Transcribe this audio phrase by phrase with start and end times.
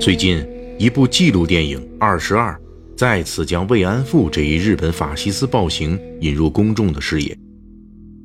[0.00, 0.42] 最近，
[0.78, 2.54] 一部纪录电影《二十二》
[2.96, 7.36] 再次将慰安妇这一日本法西斯暴行引入公众的视野。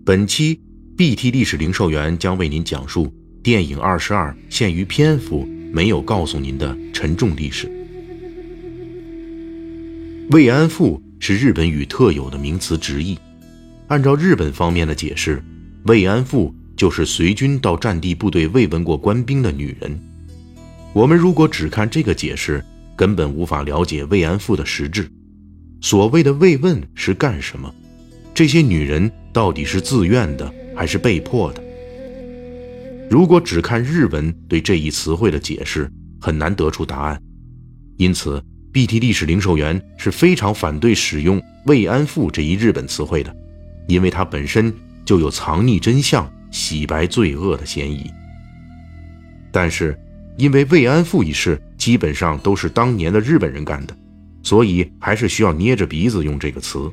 [0.06, 0.58] 本期
[0.96, 7.70] BT 历史零售员将为您讲述电影《二十二》限于篇幅没有告诉您的沉重历史。
[10.30, 13.20] 慰安妇是日本语特有的名词直译，
[13.88, 15.44] 按照日本方面的解释，
[15.88, 20.02] 慰安妇就是随军到战地部队慰问过官兵的女人。
[20.96, 22.64] 我们如果只看这个解释，
[22.96, 25.06] 根本无法了解慰安妇的实质。
[25.82, 27.70] 所谓的慰问是干什么？
[28.34, 31.62] 这些女人到底是自愿的还是被迫的？
[33.10, 37.22] 如果只看日文对这一词汇的解释，很难得出答案。
[37.98, 38.42] 因此。
[38.72, 43.34] BT 历史零售员是非常反对使用“慰安妇”这一日本词汇的，
[43.88, 44.74] 因为它本身
[45.06, 48.12] 就有藏匿真相、洗白罪恶的嫌疑。
[49.50, 49.98] 但是，
[50.38, 53.96] 因为慰安妇一事基本上都是当年的日本人干的，
[54.44, 56.92] 所以还是需要捏着鼻子用这个词。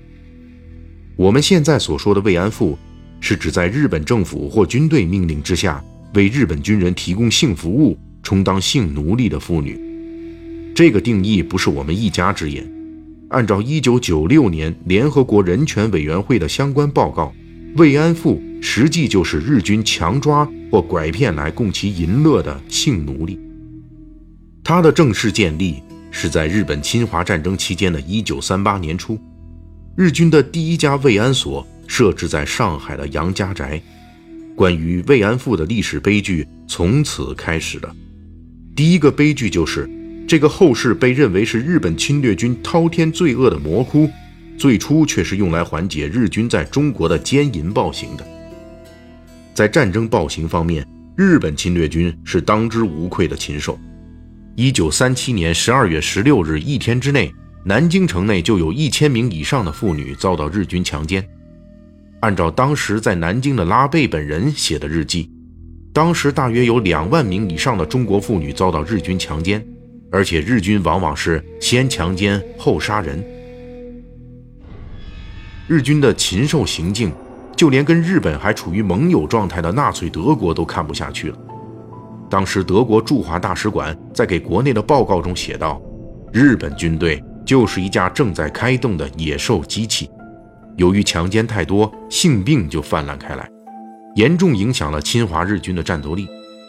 [1.16, 2.78] 我们现在所说的慰安妇，
[3.20, 5.83] 是指在日本政府或军队命令之下
[6.14, 9.78] 为日本军人提供性服务、充当性奴隶的妇女。
[10.75, 12.66] 这个定义不是我们一家之言。
[13.28, 17.33] 按照1996年联合国人权委员会的相关报告，
[17.77, 23.39] 慰安妇实际就是日军强抓或拐骗来供其淫乐的性奴隶。
[24.65, 29.19] 它的正式建立是在日本侵华战争期间的一九三八年初，
[29.95, 33.78] 日军的第一家慰安所设置在上海的杨家宅。
[34.56, 37.95] 关于慰安妇的历史悲剧从此开始了。
[38.75, 39.87] 第一个悲剧就是。
[40.25, 44.09] 这个后世被认为是日本侵略军滔天罪恶的魔窟，
[44.56, 48.25] 最初却是用来缓解日军在中国的奸淫暴行的。
[49.55, 50.86] 在战争暴行方面，
[51.17, 53.78] 日本侵略军是当之无愧的禽兽。
[54.56, 57.33] 一九三七年十二月十六日一天之内，
[57.64, 61.26] 南京城内就有一千名以上的妇女遭到日军强奸。
[62.21, 65.31] 按照当时在南京的拉贝本人写的日记，
[65.93, 69.65] 当时大约有两万名以上的中国妇女遭到日军强奸。
[70.15, 73.25] 而且日军往往是先强奸后杀人。
[75.66, 77.10] 日军的禽兽行径，
[77.62, 81.39] 就连跟日本还处于盟友状态的纳粹德国都看不下去了。
[82.28, 85.81] 当时德国驻华大使馆在给国内的报告中写道
[86.34, 90.11] ：“日本军队就是一架正在开动的野兽机器，
[90.77, 93.49] 由于强奸太多，性病就泛滥开来，
[94.17, 96.27] 严重影响了侵华日军的战斗力。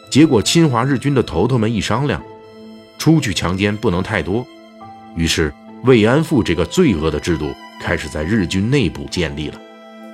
[0.08, 2.22] 结果侵华日军的头头们一商量。”
[2.98, 4.46] 出去强奸不能太多，
[5.16, 9.60] 于是慰安妇这个罪恶的制度开始在日军内部建立了。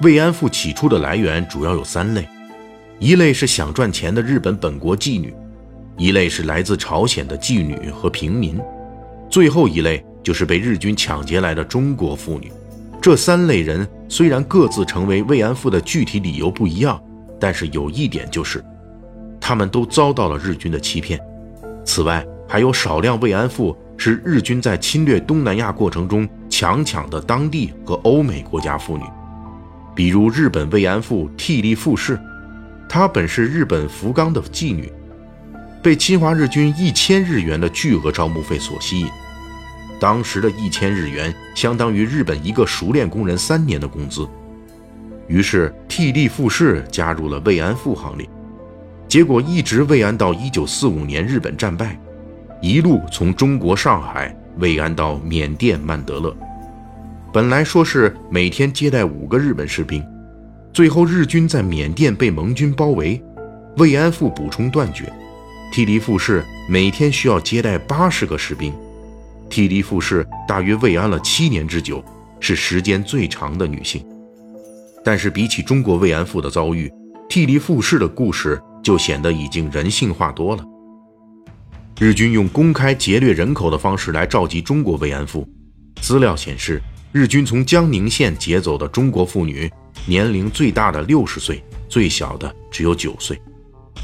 [0.03, 2.27] 慰安妇起初的来源主要有三类：
[2.99, 5.35] 一类是想赚钱的日本本国妓女，
[5.99, 8.59] 一类是来自朝鲜的妓女和平民，
[9.29, 12.51] 最后一类就是被日军抢劫来的中国妇女。
[12.99, 16.99] 这三类人虽然各自成为慰安妇的具体理由不一样，
[17.39, 18.65] 但是有一点就是，
[19.39, 21.21] 他们都遭到了日军的欺骗。
[21.85, 29.05] 此外，还有少量慰安妇是日军在侵略东南亚过程中强抢的当地和欧美国家妇女，
[30.01, 32.19] 比如日本慰安妇替利富士，
[32.89, 34.91] 她本是日本福冈的妓女，
[35.83, 39.07] 被侵华日军一千日元的巨额招募费所吸引。
[40.01, 44.27] 当时的一千日元相当于日本一个熟练工人三年的工资，
[45.29, 48.27] 于是替利富士加入了慰安妇行列，
[49.07, 52.01] 结果一直慰安到一九四五年日本战败。
[52.63, 56.35] 一路从中国上海慰安到缅甸曼德勒，
[57.33, 60.05] 本来说是每天接待五个日本士兵，
[60.73, 63.23] 最后日军在缅甸被盟军包围，
[63.77, 65.13] 慰安妇补充断绝，
[65.73, 68.75] 替离富士每天需要接待八十个士兵，
[69.49, 72.05] 替离富士大约慰安了七年之久，
[72.41, 74.05] 是时间最长的女性。
[75.05, 76.93] 但是比起中国慰安妇的遭遇，
[77.29, 80.65] 替离富士的故事就显得已经人性化多了。
[82.01, 85.49] 日军用公开劫掠人口的方式来召集中国慰安妇。
[86.01, 86.81] 资料显示，
[87.13, 89.69] 日军从江宁县劫走的中国妇女，
[90.07, 93.41] 年龄最大的六十岁，最小的只有九岁。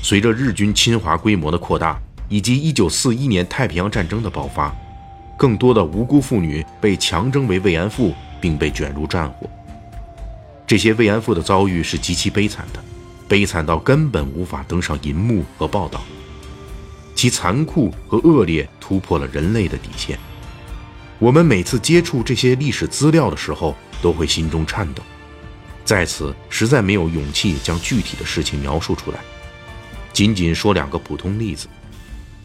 [0.02, 4.74] 随着日军侵华规模的扩大，以及1941年太平洋战争的爆发，
[5.38, 9.48] 更多的无辜妇女被强征为慰安妇，并被卷入战火。
[10.66, 12.82] 这些慰安妇的遭遇是极其悲惨的，
[13.28, 16.02] 悲惨到根本无法登上银幕和报道。
[17.14, 20.18] 其残酷和恶劣突破了人类的底线。
[21.18, 25.02] 我们每次接触这些历史资料的时候，都会心中颤抖。
[25.82, 29.18] 在此，实在没有勇气将具体的事情描述出来。
[30.12, 31.68] 仅仅说两个普通例子：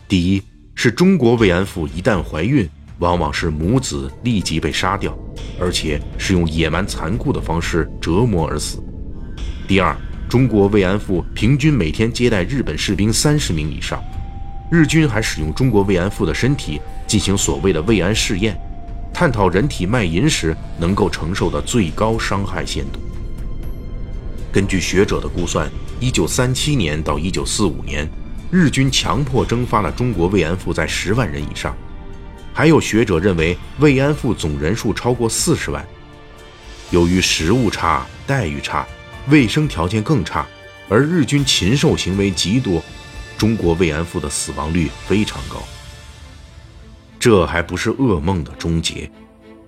[0.07, 0.41] 第一，
[0.73, 2.69] 是中国慰安妇一旦怀孕，
[2.99, 5.17] 往往是母子立即被杀掉，
[5.59, 8.81] 而且是用野蛮残酷的方式折磨而死。
[9.67, 9.93] 第二，
[10.29, 14.01] 中国慰安妇平均每天接待日本士兵三十名以上，
[14.71, 16.79] 日军还使用中国慰安妇的身体
[17.11, 18.57] 进行所谓的慰安试验，
[19.13, 23.01] 探讨人体卖淫时能够承受的最高伤害限度。
[24.49, 25.69] 根据学者的估算，
[25.99, 28.09] 一九三七年到一九四五年。
[28.49, 31.75] 日军强迫征发了中国慰安妇在十万人以上，
[32.53, 35.85] 还有学者认为慰安妇总人数超过四十万。
[36.91, 38.87] 由于食物差、待遇差、
[39.27, 40.47] 卫生条件更差，
[40.87, 42.81] 而日军禽兽行为极多，
[43.37, 45.61] 中国慰安妇的死亡率非常高。
[47.21, 49.07] 这还不是噩梦的终结，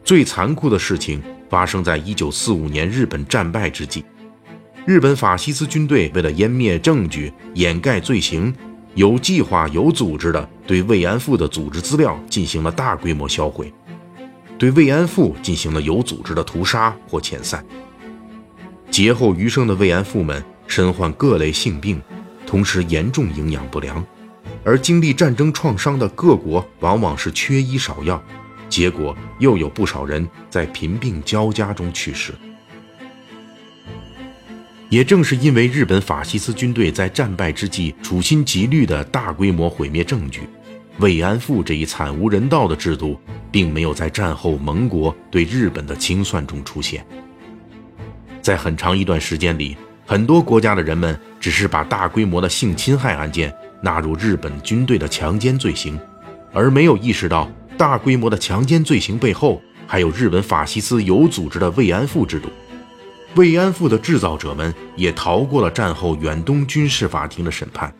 [0.03, 4.03] 最残酷的事情发生在一九四五年日本战败之际，
[4.87, 8.51] 日本法西斯军队为了湮灭证据、掩盖罪行。
[8.95, 13.71] 有计划、有组织的对慰安妇的组织资料进行了大规模销毁，
[14.57, 17.63] 对慰安妇进行了有组织的屠杀或遣散。
[18.89, 22.01] 劫后余生的慰安妇们身患各类性病，
[22.47, 24.03] 同时严重营养不良，
[24.63, 28.21] 而经历战争创伤的各国往往是缺医少药，
[28.69, 32.33] 结果又有不少人在贫病交加中去世。
[34.89, 40.41] 也正是因为日本法西斯军队在战败之际处心积虑的大规模毁灭证据，
[40.99, 43.19] 慰安妇这一惨无人道的制度，
[43.51, 47.03] 并没有在战后盟国对日本的清算中出现。
[48.39, 49.75] 在很长一段时间里，
[50.05, 53.51] 很多国家的人们只是把大规模的性侵害案件
[53.83, 55.99] 纳入日本军队的强奸罪行，
[56.53, 62.47] 而没有意识到大规模的强奸罪行背后还有日本法西斯有组织的慰安妇制度。
[63.35, 67.93] 慰安妇的制造者们也逃过了战后远东军事法庭的审判。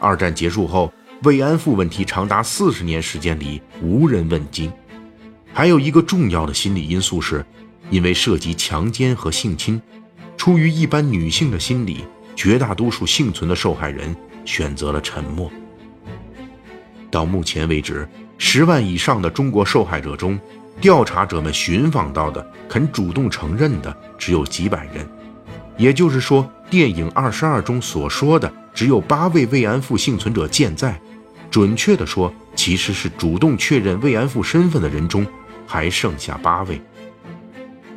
[0.00, 0.92] 二战结束后，
[1.22, 4.72] 慰安妇问题长达四十年时间里无人问津。
[5.52, 7.46] 还有一个重要的心理因素是，
[7.90, 9.80] 因为涉及强奸和性侵，
[10.36, 12.04] 出于一般女性的心理，
[12.36, 15.50] 绝大多数幸存的受害人选择了沉默。
[17.10, 18.06] 到目前为止，
[18.38, 20.38] 十万以上的中国受害者中，
[20.80, 25.08] 调查者们寻访到的肯主动承认的只有几百人，
[25.78, 31.00] 也就是说，电影《二十二》中所说的只有八位慰安妇幸存者健在。
[31.50, 35.26] 准确的说，其实是主动确认慰安妇身份的人中
[35.66, 36.78] 还剩下八位。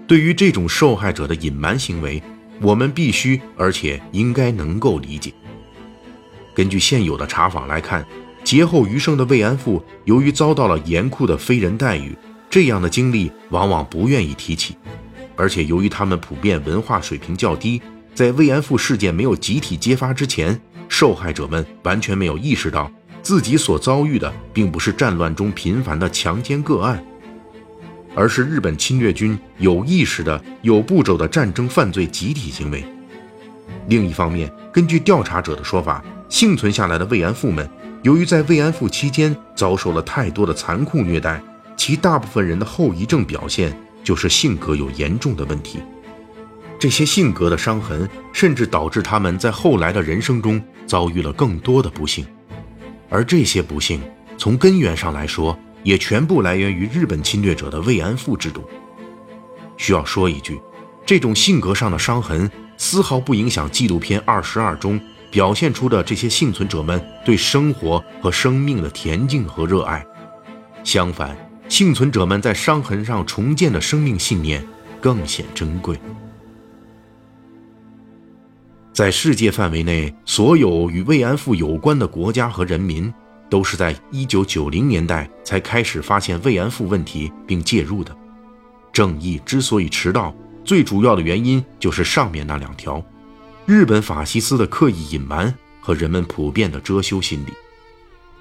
[0.08, 2.22] 对于这种受害者的隐瞒行为，
[2.62, 5.34] 我们必须而且应该能够理解。
[6.54, 8.06] 根据现有的查访来看，
[8.44, 12.16] 劫后余生的慰安妇由于遭到了严酷的非人待遇。
[12.50, 14.76] 这样的经历往往不愿意提起，
[15.36, 17.80] 而且由于他们普遍文化水平较低，
[18.16, 22.92] 在慰安妇事件没有集体揭发之前，受害者们完全没有意识到
[23.22, 27.06] 自己所遭遇的并不是战乱中频繁的强奸个案，
[28.16, 32.84] 而是日本侵略军有意识的、有步骤的战争犯罪集体行为。
[33.88, 37.70] 另一方面，根据调查者的说法，幸存下来的慰安妇们，
[38.04, 41.42] 由于在慰安妇期间遭受了太多的残酷虐待。
[41.76, 43.74] 其大部分人的后遗症表现
[44.04, 45.80] 就是性格有严重的问题，
[46.78, 52.26] 这些性格的伤痕甚至导致他们在后来的人生中遭遇了更多的不幸，
[53.10, 54.02] 而这些不幸
[54.38, 58.64] 从根源上来说，也全部来源于日本侵略者的慰安妇制度。
[59.78, 60.60] 需要说一句，
[61.06, 65.00] 这种性格上的伤痕丝毫不影响纪录片《二十二》中
[65.32, 70.06] 表现出的这些幸存者们对生活和生命的恬静和热爱，
[70.84, 71.36] 相反。
[71.70, 74.66] 幸存者们在伤痕上重建的生命信念
[75.00, 76.00] 更显珍贵。
[78.92, 83.14] 在世界范围内，所有与慰安妇有关的国家和人民，
[83.50, 88.16] 都是在1990年代才开始发现慰安妇问题并介入的。
[88.94, 93.04] 正义之所以迟到，最主要的原因就是上面那两条：
[93.66, 97.54] 日本法西斯的刻意隐瞒和人们普遍的遮羞心理。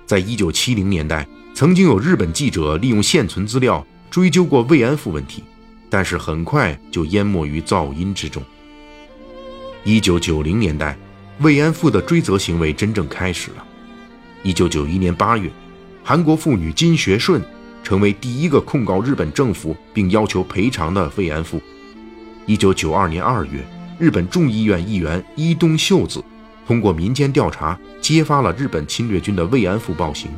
[0.07, 1.27] 在1970年代。
[1.55, 5.43] 曾经有日本记者利用现存资料追究过慰安妇问题，
[5.91, 8.41] 但是很快就淹没于噪音之中。
[9.83, 10.97] 一九九零年代，
[11.41, 13.67] 慰安妇的追责行为真正开始了。
[14.45, 15.51] 一九九一年八月，
[16.05, 17.43] 韩国妇女金学顺
[17.83, 21.61] 成为第一个控告日本政府并要求赔偿的慰安妇。
[22.47, 23.67] 一九九二年二月，
[23.99, 26.25] 日本众议院议员伊东秀子
[26.67, 30.31] 通过民间调查揭发了日本侵略军的慰安妇暴行。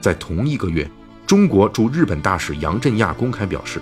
[0.00, 0.88] 在同一个月，
[1.26, 3.80] 中国驻日本大使杨振亚公开表示，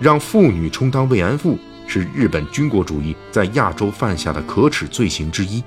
[0.00, 5.62] 让妇女充当慰安妇是日本军国主义在亚洲犯下的可耻罪行之一。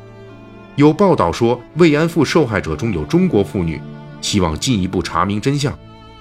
[0.76, 3.80] 有报道说慰安妇受害者中有中国妇女，
[4.22, 5.78] 希望进一步查明真相。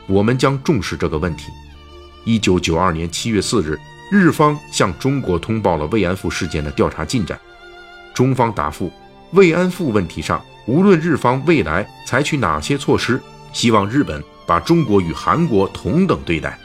[0.07, 1.47] 我们将重视这个问题。
[2.25, 3.79] 一九九二年七月四日，
[4.11, 7.41] 日方向中国通报了慰安妇事件的调查进展。
[8.13, 8.93] 中方答复：
[9.33, 13.19] 慰安妇问题上，无论日方未来采取哪些措施，
[13.55, 16.59] 希望日本把中国与韩国同等对待。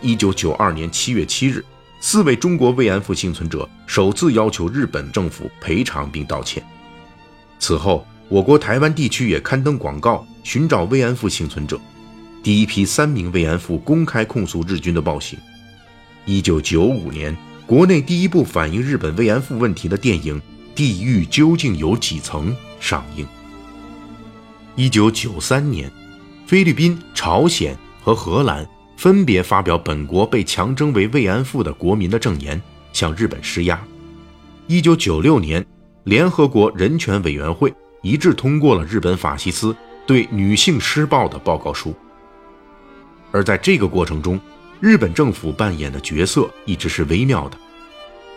[0.00, 1.64] 一九九二年七月七日，
[2.00, 6.60] 四位中国慰安妇幸存者首次要求日本政府赔偿并道歉。
[7.60, 11.78] 此后，我国台湾地区也刊登广告寻找慰安妇幸存者。
[12.42, 15.38] 第一批三名慰安妇公开控诉日军的暴行。
[16.24, 17.36] 一九九五年，
[17.66, 20.40] 国内第一部反映日本慰安妇问题的电影
[20.74, 22.50] 《地狱究竟有几层》
[22.80, 23.26] 上映。
[24.74, 25.90] 一九九三年，
[26.46, 32.60] 菲律宾、朝鲜和荷兰分别发表本国被强征为慰安妇的国民的证言，
[32.94, 33.78] 向日本施压。
[34.66, 35.64] 一九九六年，
[36.04, 39.76] 联合国人权委员会一致通过了日本法西斯
[40.06, 41.94] 对女性施暴的报告书。
[43.30, 44.40] 而在这个过程中，
[44.80, 47.58] 日本政府扮演的角色一直是微妙的，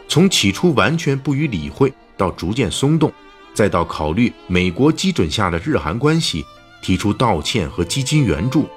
[0.08, 3.12] 从起初完全不予理会，到逐渐松动，
[3.53, 6.46] 再到考虑美国基准下的日韩关系，
[6.82, 8.67] 提出道歉和基金援助，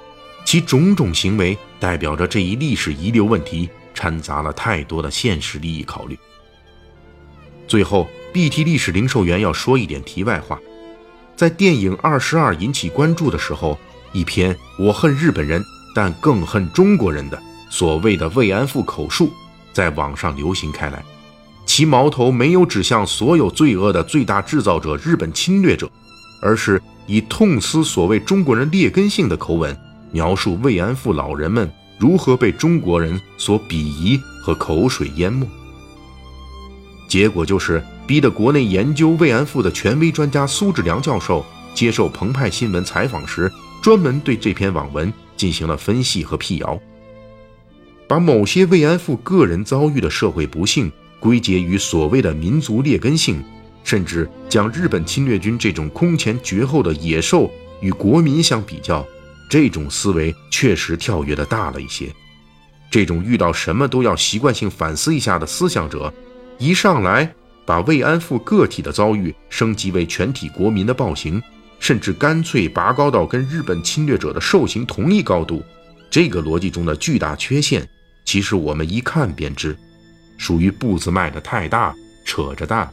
[0.45, 6.17] 其种种行为代表着这一历史遗留问题掺杂了太多的现实利益考虑。
[7.67, 10.59] 最后，BT 历史零售员要说一点题外话，
[11.35, 13.77] 在电影《二十二》引起关注的时候，
[14.13, 15.61] 一篇《我恨日本人》。
[15.95, 17.41] 但更恨中国人的
[17.71, 19.31] 所谓的慰安妇口述，
[19.73, 21.03] 在网上流行开来，
[21.65, 25.89] 其矛头没有指向所有罪恶的最大制造者日本侵略者，
[26.39, 29.75] 而是以痛思所谓中国人劣根性的口吻，
[30.11, 31.67] 描述慰安妇老人们
[31.97, 35.47] 如何被中国人所鄙夷和口水淹没。
[37.09, 41.45] 结果就是逼得国内研究慰安妇的权威专家苏志良教授
[41.75, 43.51] 接受澎湃新闻采访时，
[43.83, 45.13] 专门对这篇网文。
[45.37, 46.81] 进行了分析和辟谣，
[48.07, 53.39] 把某些慰安妇个人遭遇的社会不幸归结于所谓的民族劣根性，
[53.83, 57.47] 甚至将日本侵略军这种空前绝后的野兽
[57.81, 59.05] 与国民相比较，
[59.47, 62.11] 这种思维确实跳跃的大了一些。
[62.89, 66.11] 这种遇到什么都要习惯性反思一下的思想者，
[66.57, 67.31] 一上来
[67.67, 71.39] 把慰安妇个体的遭遇升级为全体国民的暴行。
[71.79, 75.63] 甚至干脆拔高到跟日本侵略者的受刑同一高度，
[76.09, 77.87] 这个逻辑中的巨大缺陷，
[78.25, 79.77] 其实我们一看便知，
[80.37, 81.93] 属于步子迈得太大，
[82.25, 82.89] 扯着蛋。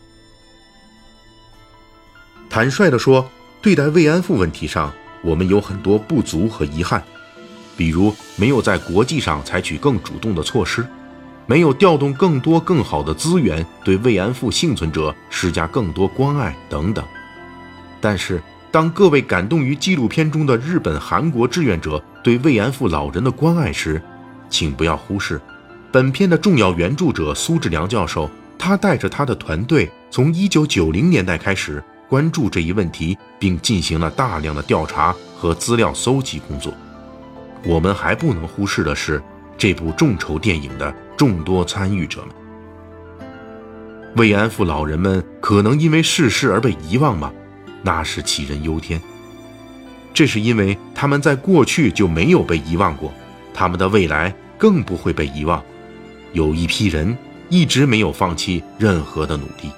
[2.50, 3.26] 坦率地说，
[3.62, 7.02] 对待慰安妇问题上，我们有很多不足和遗憾，
[7.78, 10.86] 比如没有在国际上采取更主动的措施，
[11.46, 17.04] 没有调动更多更好的资源对慰安妇幸存者施加更多关爱等等。
[18.00, 18.42] 但是。
[18.70, 24.02] 当各位感动于纪录片中的日本、韩国志愿者对慰安妇老人的关爱时，
[24.50, 25.40] 请不要忽视，
[25.92, 36.74] 本片的重要原著者苏志良教授，他带着他的团队从1990年代开始关注这一问题，并进行了大量的调查和资料搜集工作。
[37.64, 39.22] 我们还不能忽视的是，
[39.56, 40.92] 这部众筹电影的
[41.24, 42.28] 众多参与者们。
[44.16, 47.32] 慰安妇老人们可能因为逝世而被遗忘吗？
[47.82, 49.00] 那是杞人忧天。
[50.12, 53.10] 这是因为他们在过去就没有被遗忘过，
[53.54, 55.64] 他们的未来更不会被遗忘。
[56.34, 57.16] 有一批人
[57.48, 59.70] 一直没有放弃任何的努力。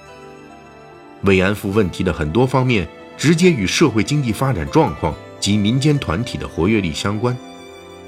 [1.22, 7.36] 慰安妇问题的很多方面直接与社会经济发展状况及民间团体的活跃力相关。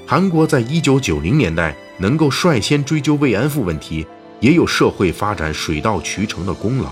[0.05, 4.07] 韩国在一九九零年代能够率先追究慰安妇问题，
[4.39, 6.89] 也有社会发展水到渠成的功劳。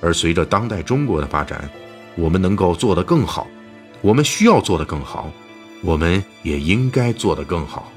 [0.00, 1.68] 而随着当代中国的发展，
[2.16, 3.46] 我们能够做得更好，
[4.00, 5.30] 我们需要做得更好，
[5.82, 7.92] 我们也应该做得更好。